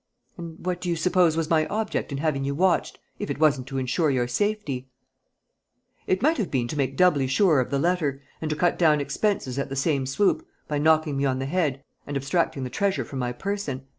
[0.35, 3.67] "And what do you suppose was my object in having you watched, if it wasn't
[3.67, 4.89] to ensure your safety?"
[6.07, 8.99] "It might have been to make doubly sure of the letter, and to cut down
[8.99, 13.05] expenses at the same swoop, by knocking me on the head and abstracting the treasure
[13.05, 13.85] from my person.